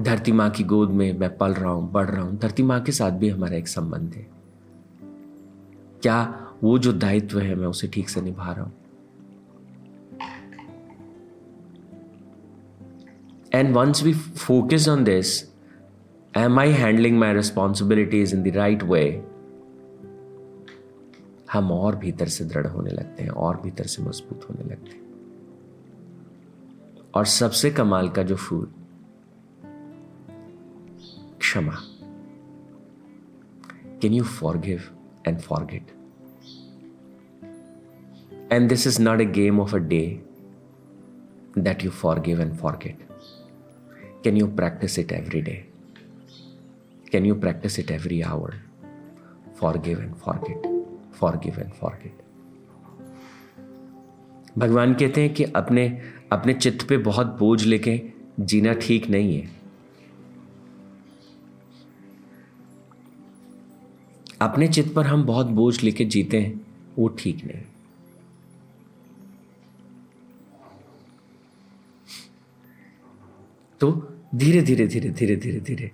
धरती 0.00 0.32
माँ 0.32 0.48
की 0.50 0.64
गोद 0.64 0.90
में 0.90 1.18
मैं 1.18 1.36
पल 1.36 1.54
रहा 1.54 1.70
हूँ, 1.70 1.90
बढ़ 1.92 2.08
रहा 2.10 2.22
हूँ, 2.22 2.38
धरती 2.38 2.62
माँ 2.62 2.80
के 2.82 2.92
साथ 2.92 3.10
भी 3.10 3.28
हमारा 3.28 3.56
एक 3.56 3.68
संबंध 3.68 4.14
है। 4.14 4.26
क्या 6.02 6.16
वो 6.64 6.78
जो 6.78 6.92
दायित्व 6.92 7.38
है, 7.38 7.54
मैं 7.54 7.66
उसे 7.66 7.88
ठीक 7.88 8.08
से 8.08 8.20
निभा 8.20 8.52
रहा 8.52 8.64
हूँ। 8.64 8.72
And 13.54 13.74
once 13.74 14.02
we 14.02 14.12
focus 14.12 14.88
on 14.88 15.04
this 15.04 15.42
am 16.36 16.58
I 16.58 16.70
handling 16.72 17.18
my 17.18 17.34
responsibilities 17.34 18.34
in 18.34 18.42
the 18.42 18.56
right 18.56 18.82
way 18.82 19.04
हम 21.52 21.70
और 21.72 21.96
भीतर 21.96 22.28
से 22.28 22.44
दृढ़ 22.44 22.66
होने 22.66 22.90
लगते 22.90 23.22
हैं, 23.22 23.30
और 23.30 23.60
भीतर 23.60 23.84
से 23.84 24.02
मज़बूत 24.02 24.46
होने 24.50 24.70
लगते 24.70 24.90
हैं। 24.90 25.02
और 27.14 27.24
सबसे 27.24 27.70
कमाल 27.70 28.08
का 28.08 28.22
जो 28.22 28.36
फूल, 28.36 28.66
क्षमा। 31.38 31.76
Can 34.02 34.12
you 34.12 34.24
forgive 34.24 34.82
and 35.26 35.40
forget 35.40 35.92
and 38.54 38.68
this 38.68 38.86
is 38.86 39.02
not 39.02 39.20
a 39.20 39.24
game 39.24 39.60
of 39.60 39.74
a 39.74 39.78
day 39.78 40.22
that 41.58 41.84
you 41.84 41.90
forgive 42.20 42.40
and 42.40 42.54
forget 42.72 42.98
can 44.24 44.36
you 44.36 44.46
practise 44.46 44.98
it 44.98 45.12
every 45.12 45.40
day 45.40 45.68
can 47.12 47.26
you 47.26 47.34
practise 47.34 47.78
it 47.78 47.90
every 47.90 48.20
hour 48.20 48.54
forgive 49.78 50.02
and 50.02 50.14
forget 50.36 50.86
forgive 51.36 51.60
and 51.60 51.72
forget 51.90 52.18
भगवान 54.58 54.94
कहते 54.94 55.20
हैं 55.20 55.34
कि 55.34 55.44
अपने 55.44 56.02
अपने 56.32 56.54
चित्त 56.54 56.88
पे 56.88 56.96
बहुत 56.98 57.26
बोझ 57.26 57.64
लेके 57.64 58.02
जीना 58.40 58.72
ठीक 58.72 59.10
नहीं 59.10 59.40
है। 59.40 59.48
अपने 64.40 64.68
चित्त 64.68 64.94
पर 64.94 65.06
हम 65.06 65.24
बहुत 65.24 65.46
बोझ 65.46 65.82
लेके 65.82 66.04
जीते 66.04 66.40
हैं, 66.40 66.66
वो 66.98 67.08
ठीक 67.08 67.44
नहीं। 67.44 67.62
तो 73.84 74.14
धीरे 74.34 74.62
धीरे 74.62 74.86
धीरे 74.86 75.08
धीरे 75.08 75.36
धीरे 75.36 75.60
धीरे। 75.60 75.90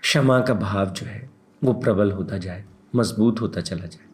क्षमा 0.00 0.40
का 0.40 0.54
भाव 0.54 0.86
जो 0.86 1.06
है, 1.06 1.30
वो 1.64 1.72
प्रबल 1.72 2.12
होता 2.12 2.38
जाए, 2.38 2.64
मज़बूत 2.94 3.40
होता 3.40 3.60
चला 3.60 3.86
जाए। 3.86 4.06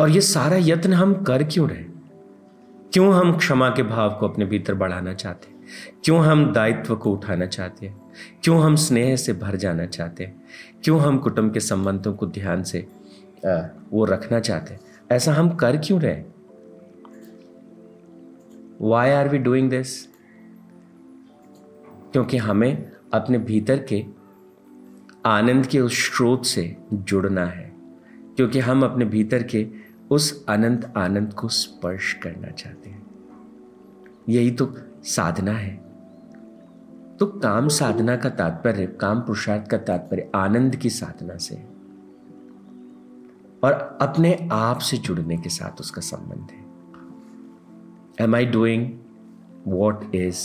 और 0.00 0.10
ये 0.10 0.20
सारा 0.20 0.56
यत्न 0.60 0.92
हम 0.92 1.24
कर 1.24 1.42
क्यों 1.42 1.68
रहे? 1.68 1.84
क्यों 2.92 3.14
हम 3.14 3.36
क्षमा 3.36 3.70
के 3.70 3.82
भाव 3.82 4.16
को 4.20 4.28
अपने 4.28 4.44
भीतर 4.44 4.74
बढ़ाना 4.74 5.14
चाहते 5.14 5.48
हैं? 5.48 5.66
क्यों 6.04 6.24
हम 6.24 6.52
दायित्व 6.52 6.96
को 6.96 7.12
उठाना 7.12 7.46
चाहते 7.46 7.86
हैं? 7.86 8.12
क्यों 8.42 8.62
हम 8.62 8.76
स्नेह 8.76 9.16
से 9.16 9.32
भर 9.32 9.56
जाना 9.56 9.86
चाहते 9.86 10.24
हैं? 10.24 10.42
क्यों 10.84 11.00
हम 11.00 11.18
कुटुंब 11.18 11.52
के 11.52 11.60
संबंधों 11.60 12.14
को 12.14 12.26
ध्यान 12.26 12.62
से 12.62 12.88
वो 13.90 14.04
रखना 14.04 14.40
चाहते 14.40 14.74
हैं? 14.74 14.80
ऐसा 15.12 15.32
हम 15.34 15.54
कर 15.54 15.76
क्यों 15.76 16.00
रहे? 16.00 16.33
Why 18.84 19.10
are 19.10 19.28
we 19.28 19.38
doing 19.38 19.70
this 19.70 20.06
क्योंकि 22.12 22.36
हमें 22.36 22.92
अपने 23.14 23.38
भीतर 23.38 23.82
के 23.82 24.04
आनंद 25.26 25.66
के 25.66 25.80
उस 25.80 25.92
स्रोत 25.92 26.46
से 26.46 26.76
जुड़ना 26.92 27.46
है। 27.46 27.72
क्योंकि 28.36 28.58
हम 28.58 28.82
अपने 28.82 29.04
भीतर 29.04 29.42
के 29.42 29.68
उस 30.10 30.46
अनंत 30.48 30.92
आनंद 30.96 31.34
को 31.34 31.48
स्पर्श 31.48 32.12
करना 32.12 32.50
चाहते 32.50 32.90
हैं। 32.90 33.06
यही 34.28 34.50
तो 34.50 34.74
साधना 35.02 35.52
है। 35.52 35.76
तो 37.18 37.26
काम 37.26 37.68
साधना 37.68 38.16
का 38.16 38.28
तात्पर्य, 38.28 38.86
काम 38.86 39.20
पुरुषार्थ 39.20 39.70
का 39.70 39.78
तात्पर्य 39.78 40.30
आनंद 40.34 40.76
की 40.76 40.90
साधना 40.90 41.36
से 41.36 41.56
और 43.64 43.98
अपने 44.00 44.48
आप 44.52 44.78
से 44.78 44.96
जुड़ने 44.96 45.36
के 45.36 45.48
साथ 45.48 45.80
उसका 45.80 46.00
संबंध 46.00 46.50
है। 46.50 46.63
Am 48.20 48.34
I 48.34 48.46
doing 48.46 48.90
what 49.66 50.14
is 50.14 50.40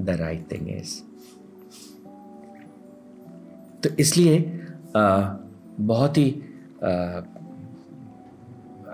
the 0.00 0.10
right 0.10 0.50
thing 0.52 0.68
is 0.70 0.98
तो 3.82 3.88
इसलिए 4.00 4.38
बहुत 5.80 6.18
ही 6.18 6.30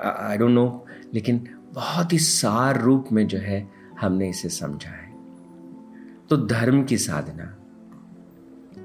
आई 0.04 0.36
डोंट 0.38 0.50
नो 0.50 0.86
लेकिन 1.14 1.46
बहुत 1.72 2.12
ही 2.12 2.18
सार 2.18 2.80
रूप 2.80 3.08
में 3.12 3.26
जो 3.26 3.38
है, 3.38 3.68
हमने 4.00 4.28
इसे 4.28 4.48
समझा 4.48 4.90
है। 4.90 5.10
तो 6.30 6.36
धर्म 6.36 6.82
की 6.84 6.98
साधना, 6.98 7.44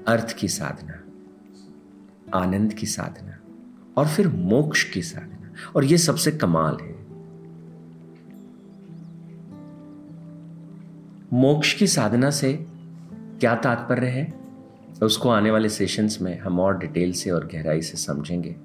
अर्थ 0.08 0.36
की 0.36 0.48
साधना, 0.48 0.98
आनंद 2.38 2.72
की 2.72 2.86
साधना, 2.86 3.38
और 3.96 4.08
फिर 4.08 4.28
मोक्ष 4.28 4.84
की 4.92 5.02
साधना, 5.02 5.52
और 5.76 5.84
ये 5.84 5.98
सबसे 5.98 6.32
कमाल 6.32 6.78
है। 6.82 6.91
मोक्ष 11.32 11.74
की 11.74 11.86
साधना 11.86 12.30
से 12.30 12.66
क्या 13.12 13.54
तात्पर्य 13.54 14.06
है? 14.06 14.34
उसको 15.02 15.28
आने 15.28 15.50
वाले 15.50 15.68
सेशंस 15.68 16.18
में 16.22 16.40
हम 16.40 16.60
और 16.60 16.78
डिटेल 16.78 17.12
से 17.12 17.30
और 17.30 17.46
गहराई 17.46 17.82
से 17.82 17.96
समझेंगे। 17.96 18.56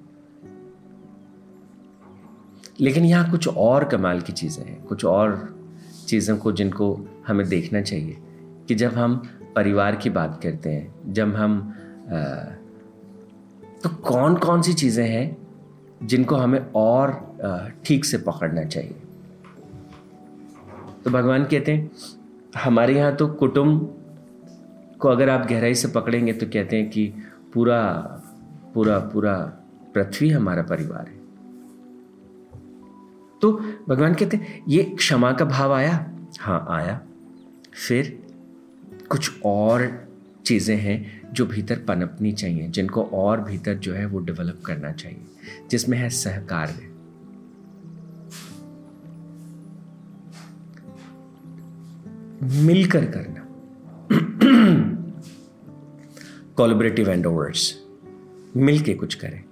लेकिन 2.80 3.06
यहाँ 3.06 3.32
कुछ 3.32 3.48
और 3.48 3.84
कमाल 3.84 4.22
की 4.22 4.34
चीज़ें 4.34 4.66
हैं 4.66 4.84
कुछ 4.84 5.06
और 5.06 5.56
चीज़ों 6.08 6.38
को 6.38 6.52
जिनको 6.52 7.06
हमें 7.28 7.50
देखना 7.50 7.82
चाहिए 7.82 8.18
कि 8.68 8.76
जब 8.76 8.94
हम 8.94 9.30
परिवार 9.56 9.96
की 9.96 10.10
बात 10.10 10.40
करते 10.44 10.70
हैं 10.70 11.14
जब 11.14 11.36
हम 11.36 11.74
आ, 12.10 12.24
तो 13.84 13.90
कौन 13.90 14.36
कौन 14.36 14.62
सी 14.62 14.74
चीज़ें 14.74 15.10
हैं 15.10 15.38
जिनको 16.04 16.36
हमें 16.36 16.72
और 16.76 17.36
ठीक 17.86 18.06
से 18.06 18.18
पकड़ना 18.18 18.64
चाहिए? 18.64 18.96
तो 21.04 21.12
भगवान 21.12 21.44
कहते 21.44 21.72
हैं 21.72 21.92
हमारे 22.58 22.96
यहाँ 22.96 23.16
तो 23.16 23.28
कुटुंब 23.28 23.94
को 25.00 25.10
अगर 25.10 25.30
आप 25.30 25.48
गहराई 25.48 25.76
से 25.76 25.88
पकड़ेंगे 25.88 26.34
तो 26.34 26.46
कहते 26.46 26.76
हैं 26.76 26.90
कि 26.90 27.08
पूरा 27.54 27.82
पूरा 28.74 28.98
पूरा 29.00 29.36
पृथ्वी 29.94 30.30
हमारा 30.30 30.62
परिवार 30.62 31.08
है। 31.08 31.16
तो 33.42 33.52
भगवान 33.90 34.14
कहते 34.14 34.38
हैं, 34.38 34.64
ये 34.68 34.84
क्षमा 34.84 35.32
का 35.32 35.46
भाव 35.46 35.74
आया? 35.74 35.94
हाँ 36.40 36.66
आया। 36.70 37.00
फिर 37.88 38.18
कुछ 39.10 39.42
और 39.46 39.90
चीज़ें 40.46 40.76
हैं 40.78 41.32
जो 41.34 41.46
भीतर 41.46 41.80
पनपनी 41.88 42.32
चाहिए, 42.32 42.68
जिनको 42.68 43.04
और 43.04 43.42
भीतर 43.42 43.74
जो 43.74 43.94
है 43.94 44.06
वो 44.06 44.20
डेवलप 44.20 44.62
करना 44.66 44.92
चाहिए, 44.92 45.26
जिसमें 45.70 45.98
है 45.98 46.10
सहकार्य। 46.10 46.87
मिलकर 52.44 53.06
करना। 53.06 53.44
कोलिब्रेटिव 56.56 57.10
एंडोवर्स 57.10 57.84
मिलके 58.56 58.94
कुछ 58.94 59.16
करें। 59.16 59.44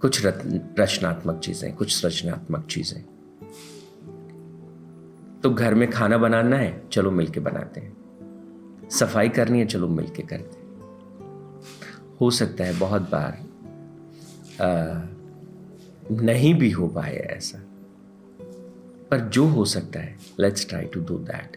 कुछ 0.00 0.26
रचनात्मक 0.80 1.38
चीज़ें 1.38 1.74
कुछ 1.74 2.06
रचनात्मक 2.06 2.66
चीज़ें। 2.66 3.04
तो 5.40 5.50
घर 5.50 5.74
में 5.74 5.90
खाना 5.90 6.18
बनाना 6.18 6.56
है 6.56 6.88
चलो 6.92 7.10
मिलके 7.10 7.40
बनाते 7.40 7.80
हैं। 7.80 7.96
सफ़ाई 8.90 9.28
करनी 9.28 9.58
है 9.58 9.66
चलो 9.66 9.88
मिलके 9.88 10.22
करते 10.22 10.58
हैं। 10.58 10.66
हो 12.20 12.30
सकता 12.30 12.64
है 12.64 12.78
बहुत 12.78 13.02
बार 13.02 13.46
आ, 14.60 15.02
नहीं 16.10 16.54
भी 16.54 16.70
हो 16.70 16.88
पाए 16.88 17.16
ऐसा। 17.16 17.65
पर 19.10 19.20
जो 19.28 19.44
हो 19.46 19.64
सकता 19.64 20.00
है 20.00 20.16
let's 20.40 20.68
try 20.68 20.84
to 20.84 21.00
do 21.00 21.18
that 21.24 21.56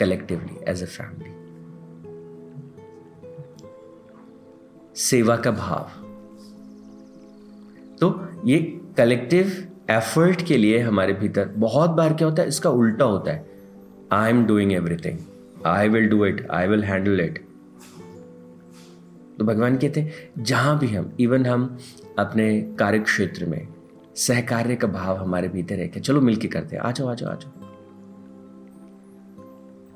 collectively 0.00 0.58
as 0.68 0.82
a 0.82 0.86
family 0.86 1.38
सेवा 4.96 5.36
का 5.36 5.50
भाव। 5.50 5.90
तो 8.00 8.08
ये 8.46 8.58
कलेक्टिव 8.96 9.52
एफर्ट 9.90 10.46
के 10.46 10.56
लिए 10.56 10.78
हमारे 10.78 11.12
भीतर 11.12 11.48
बहुत 11.56 11.90
बार 11.90 12.14
क्या 12.14 12.28
होता 12.28 12.42
है, 12.42 12.48
इसका 12.48 12.70
उल्टा 12.70 13.04
होता 13.04 13.32
है। 13.32 13.48
I 14.12 14.30
am 14.30 14.44
doing 14.46 14.72
everything 14.72 15.18
I 15.66 15.88
will 15.88 16.08
do 16.08 16.24
it 16.24 16.46
I 16.50 16.68
will 16.68 16.84
handle 16.84 17.20
it 17.20 17.38
तो 19.38 19.44
भगवान 19.44 19.76
कहते 19.78 20.00
हैं, 20.00 20.12
जहाँ 20.38 20.78
भी 20.78 20.88
हम 20.88 21.12
इवन 21.20 21.46
हम 21.46 21.76
अपने 22.18 22.60
कार्य 22.78 22.98
क्षेत्र 22.98 23.46
में 23.46 23.66
सहकार्य 24.20 24.76
का 24.76 24.86
भाव 24.88 25.16
हमारे 25.16 25.48
भीतर 25.48 25.78
है 25.80 25.88
कि 25.88 26.00
चलो 26.00 26.20
मिलके 26.20 26.48
करते 26.48 26.76
हैं। 26.76 26.82
आ 26.82 26.90
जाओ 26.90 27.08
आ 27.08 27.14
जाओ 27.14 27.30
आ 27.30 27.34
जाओ। 27.34 27.68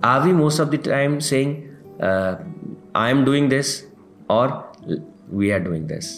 Are 0.05 0.21
we 0.21 0.33
most 0.33 0.61
of 0.61 0.69
the 0.69 0.83
time 0.85 1.19
saying 1.21 1.57
I 2.97 3.11
am 3.11 3.25
doing 3.25 3.49
this 3.51 3.83
और 4.31 4.73
we 5.31 5.51
are 5.51 5.61
doing 5.61 5.87
this 5.89 6.13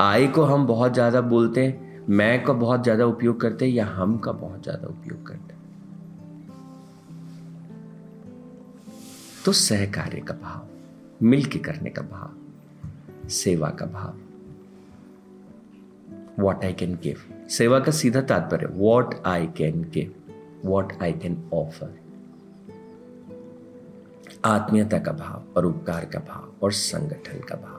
I 0.00 0.26
को 0.28 0.42
हम 0.44 0.66
बहुत 0.66 0.92
ज़्यादा 0.94 1.20
बोलते 1.22 1.64
हैं, 1.64 2.04
मैं 2.08 2.44
का 2.44 2.52
बहुत 2.54 2.82
ज़्यादा 2.82 3.04
उपयोग 3.06 3.40
करते 3.40 3.64
हैं 3.64 3.72
या 3.72 3.86
हम 3.86 4.16
का 4.18 4.32
बहुत 4.34 4.62
ज़्यादा 4.62 4.88
उपयोग 4.88 5.26
करते 5.26 5.52
हैं? 5.52 5.60
तो 9.44 9.52
सहकार्य 9.52 10.20
का 10.20 10.34
भाव, 10.34 10.66
मिलके 11.22 11.58
करने 11.60 11.90
का 11.90 12.02
भाव, 12.04 13.28
सेवा 13.30 13.68
का 13.70 13.86
भाव। 13.88 14.14
वॉट 16.38 16.64
आई 16.64 16.72
कैन 16.72 16.94
गिव 16.94 17.46
सेवा 17.48 17.80
का 17.80 17.92
सीधा 17.92 18.20
तात्पर्य 18.20 18.66
what 18.72 19.14
I 19.26 19.46
can 19.46 19.82
give 19.82 20.14
what 20.64 20.92
I 21.02 21.12
can 21.12 21.50
offer 21.52 22.02
आत्मीयता 24.44 24.98
का 24.98 25.12
भाव 25.12 25.54
और 25.56 25.66
उपकार 25.66 26.04
का 26.04 26.18
भाव 26.18 26.52
और 26.62 26.72
संगठन 26.72 27.40
का 27.40 27.54
भाव. 27.54 27.78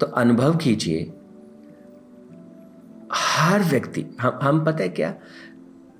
तो 0.00 0.06
अनुभव 0.06 0.56
कीजिए, 0.56 1.12
हर 3.12 3.62
व्यक्ति, 3.62 4.06
हम 4.20 4.38
हम 4.42 4.64
पता 4.64 4.82
है 4.82 4.88
क्या? 4.88 5.14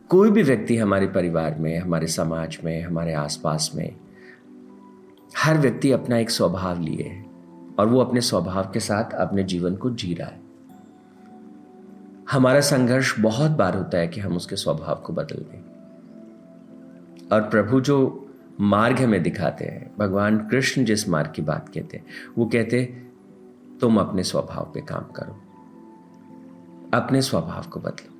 कोई 0.09 0.31
भी 0.31 0.43
व्यक्ति 0.43 0.77
हमारे 0.77 1.07
परिवार 1.07 1.59
में, 1.59 1.79
हमारे 1.79 2.07
समाज 2.07 2.59
में, 2.65 2.83
हमारे 2.83 3.15
आसपास 3.15 3.71
में 3.75 4.04
हर 5.39 5.59
व्यक्ति 5.59 5.93
अपना 5.93 6.19
एक 6.19 6.31
स्वभाव 6.31 6.81
लिए 6.81 7.03
है 7.03 7.27
और 7.79 7.87
वो 7.87 8.01
अपने 8.01 8.21
स्वभाव 8.21 8.65
के 8.65 8.81
साथ 8.81 9.13
अपने 9.13 9.45
जीवन 9.45 9.77
को 9.77 9.91
जी 9.91 10.15
रहा 10.15 10.29
है। 10.29 10.41
हमारा 12.31 12.61
संघर्ष 12.61 13.21
बहुत 13.21 13.51
बार 13.51 13.77
होता 13.77 13.99
है 13.99 14.09
कि 14.09 14.21
हम 14.21 14.37
उसके 14.37 14.57
स्वभाव 14.57 14.95
को 14.95 15.13
बदल 15.13 15.37
दें। 15.37 15.75
और 17.33 17.49
प्रभु 17.49 17.81
जो 17.81 18.29
मार्ग 18.61 18.99
हमें 18.99 19.23
दिखाते 19.23 19.65
हैं, 19.65 19.95
भगवान 19.99 20.39
कृष्ण 20.39 20.85
जिस 20.85 21.09
मार्ग 21.09 21.33
की 21.33 21.43
बात 21.43 21.69
कहते 21.69 21.97
हैं, 21.97 22.07
वो 22.39 22.47
कहते 22.47 22.85
तुम 23.81 24.01
अपने 24.01 24.23
स्वभाव 24.23 24.71
पे 24.75 24.81
काम 24.81 25.05
करो। 25.05 25.41
अपने 26.95 27.23
स्वभाव 27.23 27.71
को 27.71 27.81
बदलो। 27.81 28.14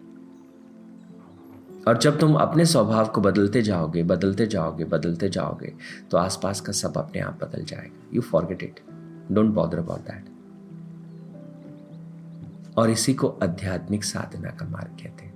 और 1.89 1.99
जब 1.99 2.19
तुम 2.19 2.35
अपने 2.35 2.65
स्वभाव 2.65 3.09
को 3.09 3.21
बदलते 3.21 3.63
जाओगे 3.63 4.03
बदलते 4.03 4.47
जाओगे 4.47 4.85
बदलते 4.85 5.29
जाओगे 5.29 5.73
तो 6.11 6.17
आसपास 6.17 6.61
का 6.61 6.73
सब 6.73 6.97
अपने 6.97 7.21
आप 7.21 7.45
बदल 7.45 7.65
जाएगा। 7.65 8.11
You 8.15 8.23
forget 8.23 8.63
it 8.63 8.81
don't 9.33 9.55
bother 9.55 9.79
about 9.79 10.01
that 10.01 10.25
और 12.79 12.91
इसी 12.91 13.15
को 13.15 13.29
आध्यात्मिक 13.43 14.05
साधना 14.05 14.51
का 14.51 14.69
मार्ग 14.69 14.97
कहते 15.03 15.25
हैं। 15.25 15.33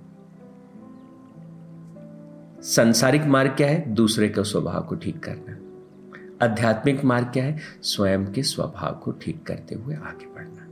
संसारिक 2.61 3.25
मार्ग 3.25 3.51
क्या 3.51 3.67
है? 3.67 3.93
दूसरे 3.93 4.29
के 4.29 4.43
स्वभाव 4.43 4.83
को 4.83 4.95
ठीक 4.95 5.19
करना। 5.23 5.57
आध्यात्मिक 6.45 7.03
मार्ग 7.05 7.27
क्या 7.27 7.43
है? 7.43 7.59
स्वयं 7.81 8.25
के 8.25 8.43
स्वभाव 8.43 8.99
को 9.03 9.11
ठीक 9.11 9.43
करते 9.43 9.75
हुए 9.75 9.95
आगे 9.95 10.25
बढ़ना। 10.25 10.65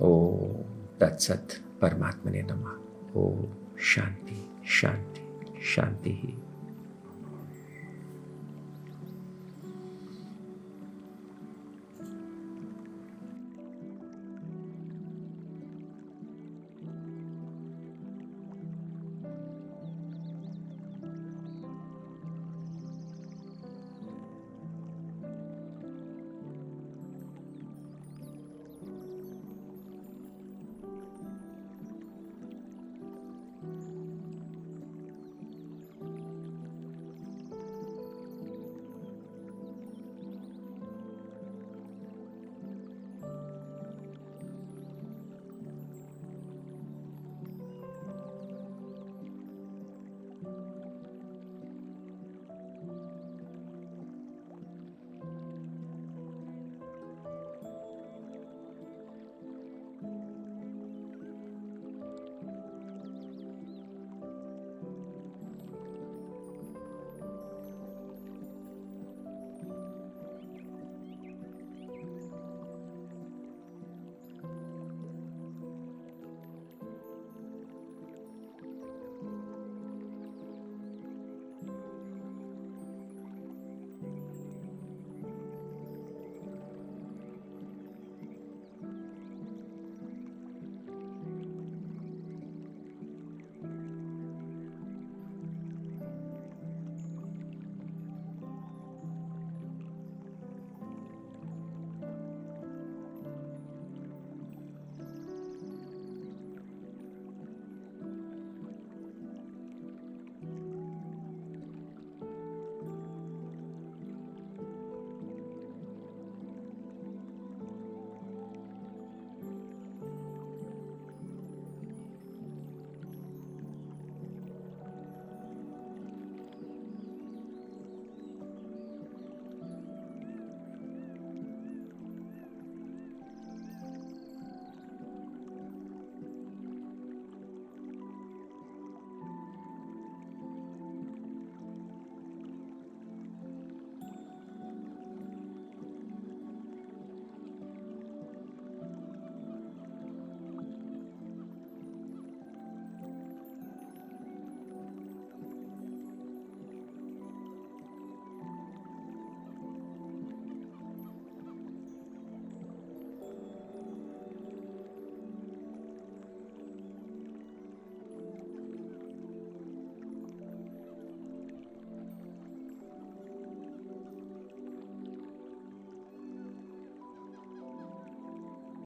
ओ 0.00 0.65
तत्सत 1.00 1.48
परमात्मा 1.82 2.32
ने 2.32 2.42
नमा। 2.42 2.80
ओ 3.16 3.44
शांति 3.78 4.62
शांति 4.66 5.22
शांति 5.64 6.10
ही। 6.10 6.55